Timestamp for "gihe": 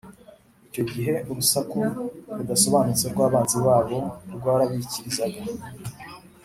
0.91-1.13